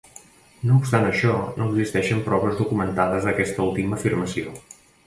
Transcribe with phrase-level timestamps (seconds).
[0.69, 4.61] No obstant això, no existeixen proves documentades d'aquesta última afirmació.